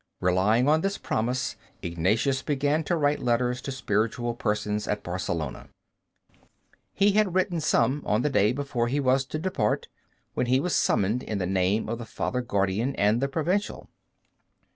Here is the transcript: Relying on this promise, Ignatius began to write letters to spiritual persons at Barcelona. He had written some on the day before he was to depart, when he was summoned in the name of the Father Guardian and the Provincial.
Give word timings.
Relying 0.19 0.67
on 0.67 0.81
this 0.81 0.97
promise, 0.97 1.55
Ignatius 1.83 2.41
began 2.41 2.83
to 2.85 2.95
write 2.95 3.19
letters 3.19 3.61
to 3.61 3.71
spiritual 3.71 4.33
persons 4.33 4.87
at 4.87 5.03
Barcelona. 5.03 5.69
He 6.95 7.11
had 7.11 7.35
written 7.35 7.61
some 7.61 8.01
on 8.03 8.23
the 8.23 8.29
day 8.31 8.51
before 8.51 8.87
he 8.87 8.99
was 8.99 9.25
to 9.25 9.37
depart, 9.37 9.89
when 10.33 10.47
he 10.47 10.59
was 10.59 10.73
summoned 10.75 11.21
in 11.21 11.37
the 11.37 11.45
name 11.45 11.87
of 11.87 11.99
the 11.99 12.05
Father 12.05 12.41
Guardian 12.41 12.95
and 12.95 13.21
the 13.21 13.27
Provincial. 13.27 13.89